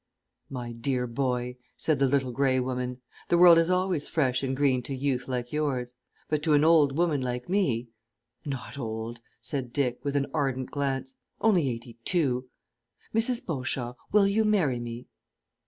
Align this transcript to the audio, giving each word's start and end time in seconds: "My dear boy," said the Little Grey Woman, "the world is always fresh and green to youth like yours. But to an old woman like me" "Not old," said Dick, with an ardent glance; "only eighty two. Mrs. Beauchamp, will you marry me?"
"My 0.49 0.71
dear 0.71 1.05
boy," 1.05 1.57
said 1.77 1.99
the 1.99 2.07
Little 2.07 2.31
Grey 2.31 2.59
Woman, 2.59 3.01
"the 3.29 3.37
world 3.37 3.59
is 3.59 3.69
always 3.69 4.09
fresh 4.09 4.41
and 4.41 4.57
green 4.57 4.81
to 4.81 4.95
youth 4.95 5.27
like 5.27 5.53
yours. 5.53 5.93
But 6.27 6.41
to 6.41 6.53
an 6.53 6.63
old 6.63 6.97
woman 6.97 7.21
like 7.21 7.47
me" 7.47 7.89
"Not 8.43 8.79
old," 8.79 9.19
said 9.39 9.71
Dick, 9.71 9.99
with 10.03 10.15
an 10.15 10.25
ardent 10.33 10.71
glance; 10.71 11.13
"only 11.39 11.69
eighty 11.69 11.99
two. 12.03 12.49
Mrs. 13.13 13.45
Beauchamp, 13.45 13.95
will 14.11 14.25
you 14.25 14.43
marry 14.43 14.79
me?" 14.79 15.05